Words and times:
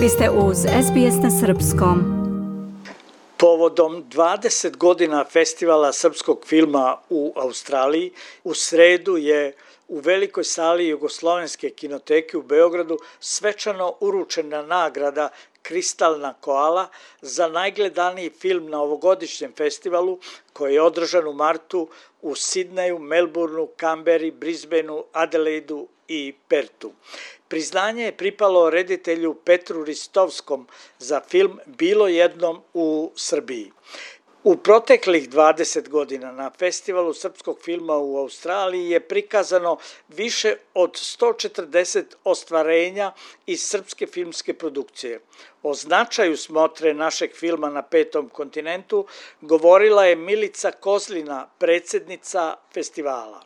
Vi 0.00 0.08
ste 0.08 0.30
uz 0.30 0.56
SBS 0.58 1.22
na 1.22 1.30
Srpskom. 1.30 1.98
Povodom 3.36 4.04
20 4.10 4.76
godina 4.76 5.24
festivala 5.24 5.92
srpskog 5.92 6.42
filma 6.46 6.96
u 7.10 7.32
Australiji, 7.36 8.12
u 8.44 8.54
sredu 8.54 9.16
je 9.16 9.52
u 9.88 9.98
velikoj 9.98 10.44
sali 10.44 10.88
Jugoslovenske 10.88 11.70
kinoteke 11.70 12.36
u 12.36 12.42
Beogradu 12.42 12.98
svečano 13.20 13.94
uručena 14.00 14.62
nagrada 14.62 15.28
Kristalna 15.62 16.34
koala 16.40 16.88
za 17.22 17.48
najgledaniji 17.48 18.30
film 18.30 18.70
na 18.70 18.80
ovogodišnjem 18.80 19.52
festivalu 19.56 20.18
koji 20.52 20.74
je 20.74 20.82
održan 20.82 21.28
u 21.28 21.32
martu 21.32 21.88
u 22.22 22.34
Sidneju, 22.34 22.98
Melbourneu, 22.98 23.66
Kamberi, 23.76 24.30
Brisbaneu, 24.30 25.04
Adelaidu 25.12 25.88
i 26.08 26.34
Pertu. 26.48 26.92
Priznanje 27.48 28.04
je 28.04 28.16
pripalo 28.16 28.70
reditelju 28.70 29.34
Petru 29.34 29.84
Ristovskom 29.84 30.66
za 30.98 31.20
film 31.28 31.58
Bilo 31.66 32.08
jednom 32.08 32.62
u 32.74 33.12
Srbiji. 33.16 33.72
U 34.44 34.56
proteklih 34.56 35.28
20 35.28 35.88
godina 35.88 36.32
na 36.32 36.50
festivalu 36.50 37.12
srpskog 37.14 37.58
filma 37.62 37.96
u 37.96 38.16
Australiji 38.16 38.90
je 38.90 39.00
prikazano 39.00 39.76
više 40.08 40.56
od 40.74 40.92
140 40.92 42.04
ostvarenja 42.24 43.12
iz 43.46 43.62
srpske 43.62 44.06
filmske 44.06 44.54
produkcije. 44.54 45.20
O 45.62 45.74
značaju 45.74 46.36
smotre 46.36 46.94
našeg 46.94 47.30
filma 47.34 47.70
na 47.70 47.82
petom 47.82 48.28
kontinentu 48.28 49.06
govorila 49.40 50.04
je 50.04 50.16
Milica 50.16 50.70
Kozlina, 50.72 51.46
predsednica 51.58 52.54
festivala. 52.74 53.42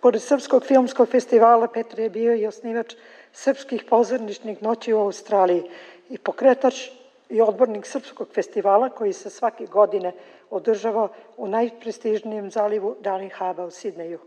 Pored 0.00 0.22
Srpskog 0.22 0.64
filmskog 0.66 1.08
festivala 1.08 1.68
Petar 1.68 2.00
je 2.00 2.10
bio 2.10 2.36
i 2.36 2.46
osnivač 2.46 2.94
srpskih 3.32 3.84
pozorničnih 3.88 4.62
noći 4.62 4.92
u 4.92 5.00
Australiji 5.00 5.62
i 6.10 6.18
pokretač 6.18 6.88
i 7.28 7.40
odbornik 7.40 7.86
Srpskog 7.86 8.28
festivala 8.34 8.88
koji 8.88 9.12
se 9.12 9.30
svake 9.30 9.66
godine 9.66 10.12
održava 10.54 11.08
u 11.36 11.48
najprestižnijem 11.48 12.50
zalivu 12.50 12.96
Darling 13.00 13.32
Haba 13.32 13.64
u 13.64 13.70
Sidneju. 13.70 14.18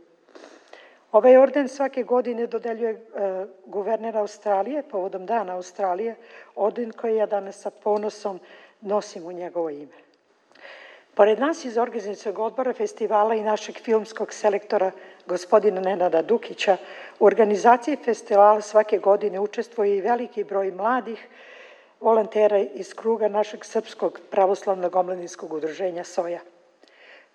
Ovaj 1.12 1.38
orden 1.38 1.68
svake 1.68 2.04
godine 2.04 2.48
dodeljuje 2.48 2.92
e, 2.92 3.00
guverner 3.66 4.18
Australije 4.18 4.84
povodom 4.84 5.26
Dana 5.26 5.56
Australije, 5.56 6.16
orden 6.56 6.92
koji 6.92 7.16
ja 7.16 7.26
danas 7.26 7.62
sa 7.62 7.70
ponosom 7.70 8.40
nosim 8.82 9.26
u 9.26 9.32
njegovo 9.32 9.70
ime. 9.70 9.98
Pored 11.14 11.40
nas 11.40 11.66
iz 11.66 11.78
organizacijog 11.78 12.40
odbora 12.40 12.74
festivala 12.74 13.36
i 13.36 13.44
našeg 13.44 13.76
filmskog 13.76 14.34
selektora 14.34 14.92
gospodina 15.26 15.82
Nenada 15.82 16.22
Dukića, 16.22 16.78
u 17.20 17.26
organizaciji 17.26 17.96
festivala 18.06 18.62
svake 18.62 18.98
godine 18.98 19.40
učestvuje 19.40 19.98
i 19.98 20.02
veliki 20.02 20.44
broj 20.44 20.72
mladih 20.72 21.28
volontera 22.00 22.58
iz 22.58 22.94
kruga 22.94 23.28
našeg 23.28 23.66
Srpskog 23.66 24.20
pravoslavnog 24.32 24.96
omladinskog 24.96 25.54
udruženja 25.54 26.04
SOJA. 26.04 26.40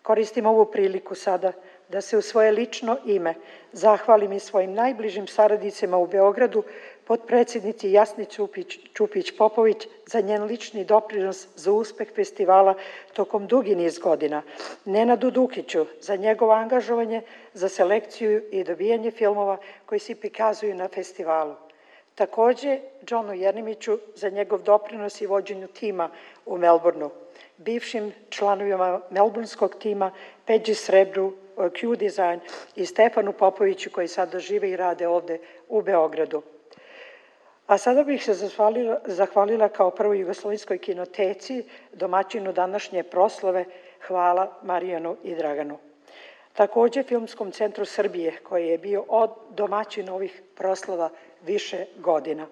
Koristim 0.03 0.47
ovu 0.47 0.65
priliku 0.67 1.15
sada 1.15 1.53
da 1.89 2.01
se 2.01 2.19
u 2.19 2.23
svoje 2.23 2.51
lično 2.51 2.97
ime 3.07 3.35
zahvalim 3.73 4.33
i 4.33 4.41
svojim 4.41 4.73
najbližim 4.75 5.27
saradnicima 5.27 5.97
u 5.99 6.07
Beogradu, 6.07 6.63
podpredsjednici 7.05 7.93
Jasni 7.93 8.27
Čupić, 8.27 8.79
Čupić 8.95 9.37
Popović 9.39 9.87
za 10.07 10.21
njen 10.21 10.45
lični 10.45 10.85
doprinos 10.85 11.49
za 11.57 11.73
uspeh 11.73 12.09
festivala 12.15 12.75
tokom 13.13 13.47
dugi 13.47 13.75
niz 13.77 13.99
godina, 13.99 14.43
Nenadu 14.85 15.31
Dukiću 15.31 15.87
za 16.01 16.17
njegovo 16.17 16.53
angažovanje 16.53 17.23
za 17.55 17.69
selekciju 17.69 18.43
i 18.51 18.65
dobijanje 18.65 19.11
filmova 19.11 19.57
koji 19.87 19.99
se 19.99 20.15
prikazuju 20.15 20.75
na 20.75 20.89
festivalu. 20.89 21.55
Takođe, 22.15 22.81
Johnu 23.09 23.35
Jernimiću 23.35 23.99
za 24.15 24.29
njegov 24.29 24.63
doprinos 24.63 25.21
i 25.21 25.27
vođenju 25.27 25.69
tima 25.69 26.11
u 26.47 26.59
Melbourneu, 26.59 27.11
bivšim 27.57 28.13
članovima 28.31 29.01
melbourneskog 29.11 29.75
tima, 29.79 30.11
Peđi 30.47 30.75
Srebru, 30.75 31.33
Q 31.57 31.97
Design 31.97 32.41
i 32.77 32.87
Stefanu 32.87 33.33
Popoviću 33.33 33.91
koji 33.91 34.09
sada 34.09 34.39
žive 34.39 34.71
i 34.71 34.77
rade 34.77 35.09
ovde 35.09 35.39
u 35.69 35.83
Beogradu. 35.83 36.43
A 37.67 37.79
sada 37.79 38.05
bih 38.05 38.25
se 38.25 38.35
zahvalila, 38.35 39.01
zahvalila 39.07 39.69
kao 39.69 39.91
prvoj 39.91 40.21
jugoslovenskoj 40.21 40.79
kinoteci, 40.79 41.65
domaćinu 41.93 42.53
današnje 42.53 43.03
proslave, 43.03 43.65
hvala 44.07 44.59
Marijanu 44.63 45.17
i 45.23 45.35
Draganu. 45.35 45.79
Takođe 46.53 47.03
Filmskom 47.03 47.53
centru 47.53 47.85
Srbije, 47.85 48.37
koji 48.43 48.69
je 48.69 48.79
bio 48.79 49.05
od 49.09 49.31
domaćin 49.51 50.09
ovih 50.09 50.43
proslava 50.55 51.11
više 51.47 51.87
godina. 51.97 52.47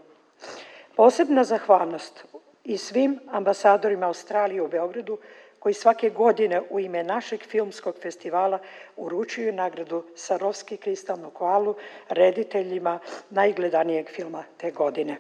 Posebna 0.96 1.44
zahvalnost 1.44 2.24
i 2.64 2.78
svim 2.78 3.20
ambasadorima 3.30 4.06
Australije 4.06 4.62
u 4.62 4.68
Beogradu 4.68 5.18
koji 5.58 5.74
svake 5.74 6.10
godine 6.10 6.62
u 6.70 6.80
ime 6.80 7.04
našeg 7.04 7.42
filmskog 7.42 7.94
festivala 8.02 8.58
uručuju 8.96 9.52
nagradu 9.52 10.04
Sarovski 10.16 10.76
kristalnu 10.76 11.30
koalu 11.30 11.74
rediteljima 12.08 12.98
najgledanijeg 13.30 14.08
filma 14.08 14.44
te 14.56 14.70
godine. 14.70 15.16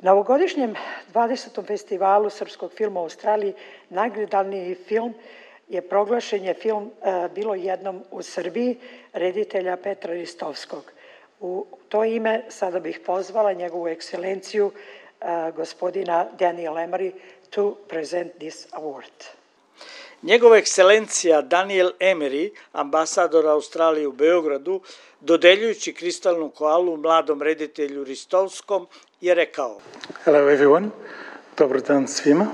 Na 0.00 0.12
ovogodišnjem 0.12 0.74
20. 1.14 1.66
festivalu 1.66 2.30
srpskog 2.30 2.72
filma 2.72 3.00
u 3.00 3.02
Australiji 3.02 3.54
najgledaniji 3.88 4.74
film 4.74 5.14
je 5.68 5.82
proglašen 5.88 6.44
je 6.44 6.54
film 6.54 6.90
e, 7.02 7.28
Bilo 7.34 7.54
jednom 7.54 8.02
u 8.10 8.22
Srbiji 8.22 8.78
reditelja 9.12 9.76
Petra 9.76 10.12
Ristovskog. 10.12 10.92
U 11.42 11.66
to 11.88 12.04
ime 12.04 12.44
sada 12.48 12.80
bih 12.80 13.00
pozvala 13.06 13.52
njegovu 13.52 13.88
ekscelenciju 13.88 14.66
uh, 14.66 15.54
gospodina 15.56 16.26
Daniel 16.38 16.74
Emery 16.74 17.12
to 17.50 17.74
present 17.88 18.32
this 18.38 18.66
award. 18.70 19.12
Njegova 20.22 20.58
ekscelencija 20.58 21.42
Daniel 21.42 21.90
Emery, 22.00 22.50
ambasador 22.72 23.46
Australije 23.46 24.06
u 24.06 24.12
Beogradu, 24.12 24.80
dodeljujući 25.20 25.94
kristalnu 25.94 26.50
koalu 26.50 26.96
mladom 26.96 27.42
reditelju 27.42 28.04
Ristovskom, 28.04 28.86
je 29.20 29.34
rekao 29.34 29.80
Hello 30.24 30.50
everyone, 30.50 30.88
dobar 31.58 31.80
dan 31.80 32.08
svima. 32.08 32.46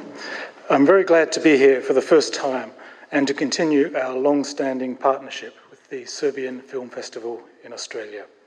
I'm 0.70 0.87
very 0.87 1.06
glad 1.06 1.32
to 1.34 1.41
be 1.41 1.56
here 1.56 1.81
for 1.81 1.97
the 1.97 2.09
first 2.09 2.34
time 2.34 2.70
and 3.10 3.28
to 3.28 3.34
continue 3.34 3.91
our 4.05 4.22
long-standing 4.22 4.97
partnership 4.97 5.53
with 5.70 5.81
the 5.88 6.06
Serbian 6.06 6.62
Film 6.70 6.91
Festival 6.91 7.37
in 7.65 7.72
Australia. 7.72 8.38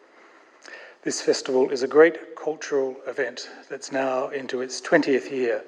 This 1.04 1.20
festival 1.20 1.72
is 1.72 1.82
a 1.82 1.88
great 1.88 2.36
cultural 2.36 2.96
event 3.08 3.50
that's 3.70 3.92
now 3.92 4.28
into 4.28 4.62
its 4.62 4.80
20th 4.80 5.32
year 5.32 5.64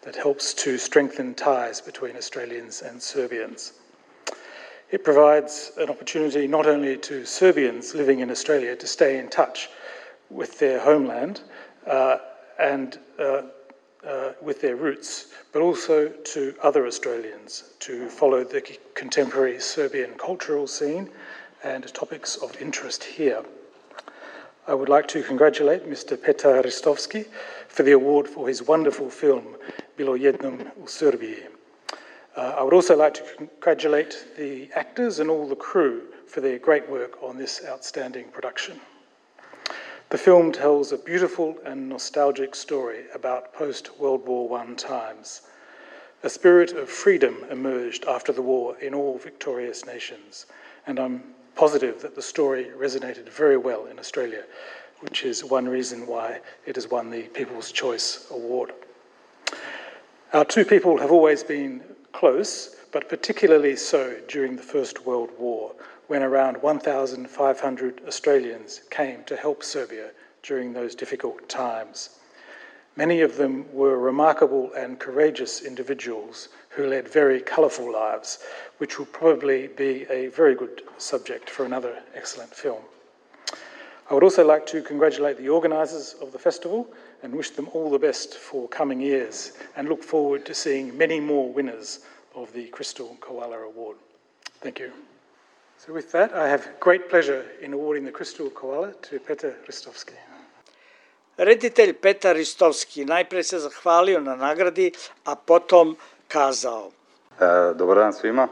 that 0.00 0.16
helps 0.16 0.54
to 0.54 0.78
strengthen 0.78 1.34
ties 1.34 1.82
between 1.82 2.16
Australians 2.16 2.80
and 2.80 3.02
Serbians. 3.02 3.74
It 4.90 5.04
provides 5.04 5.72
an 5.76 5.90
opportunity 5.90 6.48
not 6.48 6.66
only 6.66 6.96
to 6.96 7.26
Serbians 7.26 7.94
living 7.94 8.20
in 8.20 8.30
Australia 8.30 8.74
to 8.76 8.86
stay 8.86 9.18
in 9.18 9.28
touch 9.28 9.68
with 10.30 10.58
their 10.58 10.80
homeland 10.80 11.42
uh, 11.86 12.16
and 12.58 12.98
uh, 13.18 13.42
uh, 14.06 14.32
with 14.40 14.62
their 14.62 14.76
roots, 14.76 15.26
but 15.52 15.60
also 15.60 16.08
to 16.08 16.54
other 16.62 16.86
Australians 16.86 17.74
to 17.80 18.08
follow 18.08 18.42
the 18.42 18.62
contemporary 18.94 19.60
Serbian 19.60 20.14
cultural 20.14 20.66
scene 20.66 21.10
and 21.62 21.92
topics 21.92 22.36
of 22.36 22.56
interest 22.62 23.04
here. 23.04 23.44
I 24.68 24.74
would 24.74 24.90
like 24.90 25.08
to 25.08 25.22
congratulate 25.22 25.88
Mr. 25.88 26.22
Petar 26.22 26.62
Ristovski 26.62 27.26
for 27.68 27.84
the 27.84 27.92
award 27.92 28.28
for 28.28 28.46
his 28.46 28.62
wonderful 28.62 29.08
film, 29.08 29.56
Bilo 29.96 30.14
jednom 30.14 30.60
u 30.60 30.86
Srbiji. 30.86 31.46
Uh, 32.36 32.54
I 32.58 32.62
would 32.62 32.74
also 32.74 32.94
like 32.94 33.14
to 33.14 33.22
congratulate 33.38 34.26
the 34.36 34.68
actors 34.74 35.20
and 35.20 35.30
all 35.30 35.48
the 35.48 35.56
crew 35.56 36.02
for 36.26 36.42
their 36.42 36.58
great 36.58 36.86
work 36.90 37.22
on 37.22 37.38
this 37.38 37.62
outstanding 37.66 38.28
production. 38.30 38.78
The 40.10 40.18
film 40.18 40.52
tells 40.52 40.92
a 40.92 40.98
beautiful 40.98 41.56
and 41.64 41.88
nostalgic 41.88 42.54
story 42.54 43.04
about 43.14 43.54
post 43.54 43.98
World 43.98 44.26
War 44.26 44.58
I 44.58 44.74
times. 44.74 45.48
A 46.22 46.28
spirit 46.28 46.72
of 46.72 46.90
freedom 46.90 47.42
emerged 47.50 48.04
after 48.04 48.34
the 48.34 48.42
war 48.42 48.76
in 48.80 48.94
all 48.94 49.16
victorious 49.16 49.86
nations, 49.86 50.44
and 50.86 50.98
I'm 50.98 51.22
positive 51.58 52.00
that 52.00 52.14
the 52.14 52.22
story 52.22 52.66
resonated 52.78 53.28
very 53.28 53.56
well 53.56 53.86
in 53.86 53.98
Australia, 53.98 54.44
which 55.00 55.24
is 55.24 55.42
one 55.42 55.68
reason 55.68 56.06
why 56.06 56.38
it 56.66 56.76
has 56.76 56.88
won 56.88 57.10
the 57.10 57.22
People's 57.22 57.72
Choice 57.72 58.28
Award. 58.30 58.72
Our 60.32 60.44
two 60.44 60.64
people 60.64 60.96
have 60.98 61.10
always 61.10 61.42
been 61.42 61.82
close, 62.12 62.76
but 62.92 63.08
particularly 63.08 63.74
so 63.74 64.20
during 64.28 64.54
the 64.54 64.62
First 64.62 65.04
World 65.04 65.30
War, 65.36 65.74
when 66.06 66.22
around 66.22 66.62
1,500 66.62 68.02
Australians 68.06 68.82
came 68.90 69.24
to 69.24 69.34
help 69.34 69.64
Serbia 69.64 70.10
during 70.44 70.72
those 70.72 70.94
difficult 70.94 71.48
times. 71.48 72.17
Many 72.98 73.20
of 73.20 73.36
them 73.36 73.64
were 73.72 73.96
remarkable 73.96 74.72
and 74.72 74.98
courageous 74.98 75.62
individuals 75.62 76.48
who 76.70 76.88
led 76.88 77.06
very 77.06 77.40
colourful 77.40 77.92
lives, 77.92 78.40
which 78.78 78.98
will 78.98 79.06
probably 79.06 79.68
be 79.68 80.04
a 80.10 80.26
very 80.30 80.56
good 80.56 80.82
subject 80.96 81.48
for 81.48 81.64
another 81.64 82.02
excellent 82.16 82.52
film. 82.52 82.82
I 84.10 84.14
would 84.14 84.24
also 84.24 84.44
like 84.44 84.66
to 84.66 84.82
congratulate 84.82 85.38
the 85.38 85.48
organisers 85.48 86.16
of 86.20 86.32
the 86.32 86.40
festival 86.40 86.92
and 87.22 87.32
wish 87.32 87.50
them 87.50 87.68
all 87.72 87.88
the 87.88 88.00
best 88.00 88.34
for 88.34 88.66
coming 88.66 89.00
years 89.00 89.52
and 89.76 89.88
look 89.88 90.02
forward 90.02 90.44
to 90.46 90.52
seeing 90.52 90.98
many 90.98 91.20
more 91.20 91.52
winners 91.52 92.00
of 92.34 92.52
the 92.52 92.66
Crystal 92.66 93.16
Koala 93.20 93.60
Award. 93.60 93.96
Thank 94.60 94.80
you. 94.80 94.90
So 95.76 95.92
with 95.92 96.10
that, 96.10 96.32
I 96.34 96.48
have 96.48 96.68
great 96.80 97.08
pleasure 97.08 97.46
in 97.62 97.74
awarding 97.74 98.04
the 98.04 98.10
Crystal 98.10 98.50
Koala 98.50 98.92
to 99.02 99.20
Petar 99.20 99.54
Ristovski. 99.68 100.14
Reditelj 101.38 101.92
Petar 101.94 102.36
Ristovski 102.36 103.04
najpre 103.04 103.42
se 103.42 103.58
zahvalio 103.58 104.20
na 104.20 104.36
nagradi, 104.36 104.92
a 105.24 105.36
potom 105.36 105.96
kazao. 106.28 106.90
E, 107.40 107.74
dobar 107.74 107.96
dan 107.96 108.12
svima. 108.12 108.48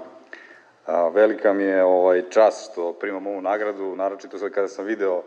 A, 0.87 1.09
velika 1.09 1.53
mi 1.53 1.63
je 1.63 1.85
ovaj 1.85 2.23
čast 2.31 2.73
što 2.73 2.93
primam 2.93 3.27
ovu 3.27 3.41
nagradu, 3.41 3.97
naročito 3.97 4.39
sad 4.39 4.53
kada 4.53 4.69
sam 4.69 4.85
video 4.85 5.23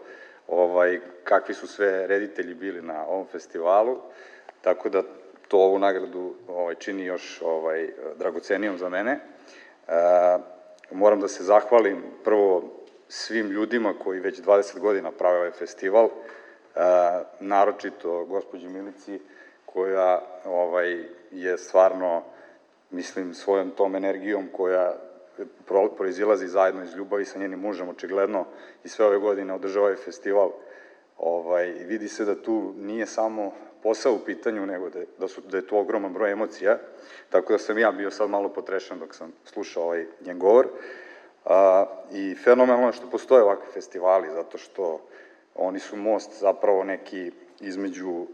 ovaj 0.48 1.00
kakvi 1.24 1.54
su 1.54 1.68
sve 1.68 2.08
reditelji 2.08 2.54
bili 2.54 2.82
na 2.82 3.06
ovom 3.08 3.28
festivalu, 3.32 3.98
tako 4.62 4.90
da 4.90 5.04
to 5.48 5.58
ovu 5.58 5.80
nagradu 5.80 6.34
ovaj 6.48 6.76
čini 6.76 7.06
još 7.06 7.42
ovaj 7.42 7.90
dragocenijom 8.16 8.78
za 8.78 8.90
mene. 8.90 9.12
E, 9.12 9.20
moram 10.92 11.20
da 11.20 11.28
se 11.28 11.44
zahvalim 11.44 12.04
prvo 12.24 12.64
svim 13.08 13.52
ljudima 13.52 13.94
koji 14.04 14.20
već 14.20 14.42
20 14.42 14.80
godina 14.80 15.12
prave 15.12 15.38
ovaj 15.38 15.52
festival, 15.52 16.06
e, 16.06 16.10
naročito 17.40 18.26
gospođi 18.26 18.68
Milici 18.68 19.20
koja 19.66 20.22
ovaj 20.46 21.04
je 21.32 21.58
stvarno 21.58 22.24
mislim 22.90 23.34
svojom 23.34 23.72
tom 23.72 23.96
energijom 23.96 24.48
koja 24.54 24.96
proizilazi 25.98 26.48
zajedno 26.48 26.84
iz 26.84 26.96
ljubavi 26.96 27.26
sa 27.26 27.40
njenim 27.40 27.60
mužem 27.60 27.90
očigledno 27.90 28.46
i 28.84 28.90
sve 28.90 29.06
ove 29.06 29.18
godine 29.18 29.54
održava 29.54 29.86
ovaj 29.86 29.98
festival. 29.98 30.52
Ovaj, 31.18 31.66
vidi 31.66 32.08
se 32.08 32.26
da 32.26 32.42
tu 32.42 32.74
nije 32.78 33.06
samo 33.06 33.52
posao 33.84 34.14
u 34.14 34.26
pitanju, 34.26 34.66
nego 34.66 34.90
da, 34.90 35.00
da, 35.20 35.28
su, 35.28 35.42
da 35.42 35.58
je 35.58 35.68
tu 35.68 35.78
ogroman 35.78 36.14
broj 36.14 36.32
emocija, 36.32 36.78
tako 37.30 37.54
da 37.54 37.60
sam 37.60 37.78
ja 37.78 37.92
bio 37.92 38.12
sad 38.12 38.30
malo 38.30 38.50
potrešan 38.50 39.00
dok 39.00 39.16
sam 39.16 39.34
slušao 39.46 39.84
ovaj 39.84 40.06
njen 40.26 40.40
govor. 40.40 40.68
A, 41.46 41.86
I 42.12 42.36
fenomenalno 42.36 42.88
je 42.88 42.94
što 42.94 43.10
postoje 43.10 43.44
ovakvi 43.44 43.72
festivali, 43.74 44.28
zato 44.34 44.58
što 44.58 45.00
oni 45.56 45.80
su 45.80 45.96
most 45.96 46.40
zapravo 46.40 46.84
neki 46.84 47.32
između 47.60 48.26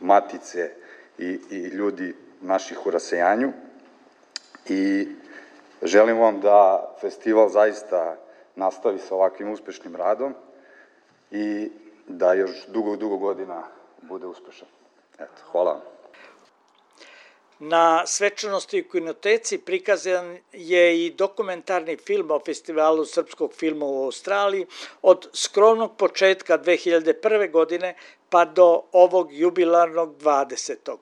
matice 0.00 0.70
i, 1.18 1.38
i 1.50 1.56
ljudi 1.56 2.14
naših 2.40 2.86
u 2.86 2.90
rasejanju. 2.90 3.52
I 4.68 5.08
želim 5.82 6.18
vam 6.18 6.40
da 6.40 6.88
festival 7.00 7.48
zaista 7.48 8.16
nastavi 8.56 8.98
sa 8.98 9.14
ovakvim 9.14 9.52
uspešnim 9.52 9.96
radom 9.96 10.34
i 11.30 11.70
da 12.06 12.32
još 12.32 12.66
dugo, 12.66 12.96
dugo 12.96 13.16
godina 13.16 13.62
bude 14.02 14.26
uspešan. 14.26 14.68
Eto, 15.14 15.42
hvala 15.52 15.72
vam. 15.72 15.97
Na 17.60 18.06
svečanosti 18.06 18.80
u 18.80 18.90
kinoteci 18.90 19.58
prikazan 19.58 20.38
je 20.52 21.06
i 21.06 21.10
dokumentarni 21.10 21.96
film 21.96 22.30
o 22.30 22.40
festivalu 22.46 23.04
srpskog 23.04 23.54
filma 23.54 23.86
u 23.86 24.04
Australiji 24.04 24.66
od 25.02 25.28
skromnog 25.32 25.96
početka 25.96 26.58
2001. 26.58 27.50
godine 27.50 27.94
pa 28.30 28.44
do 28.44 28.82
ovog 28.92 29.32
jubilarnog 29.32 30.16
20. 30.18 30.96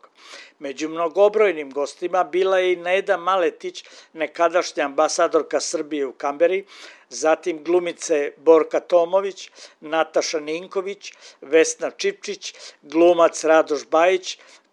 Među 0.59 0.89
mnogobrojnim 0.89 1.71
gostima 1.71 2.25
bila 2.25 2.59
je 2.59 2.73
i 2.73 2.77
Neda 2.77 3.17
Maletić, 3.17 3.85
nekadašnja 4.13 4.85
ambasadorka 4.85 5.61
Srbije 5.61 6.07
u 6.07 6.13
Kamberi, 6.13 6.65
zatim 7.09 7.65
glumice 7.65 8.33
Borka 8.37 8.81
Tomović, 8.81 9.51
Nataša 9.81 10.41
Ninković, 10.41 11.13
Vesna 11.41 11.91
Čipčić, 11.91 12.55
glumac 12.83 13.45
Radoš 13.45 13.87
Bajić, 13.87 14.39